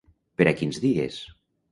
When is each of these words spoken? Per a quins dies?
Per 0.41 0.47
a 0.51 0.53
quins 0.61 0.79
dies? 0.85 1.19